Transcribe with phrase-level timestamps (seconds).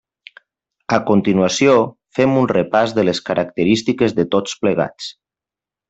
[0.97, 1.75] A continuació
[2.19, 5.13] fem un repàs de les característiques de tots plegats.